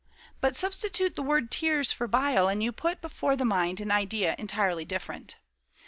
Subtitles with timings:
[0.39, 4.33] But substitute the word 'tears' for bile, and you put before the mind an idea
[4.39, 5.35] entirely different.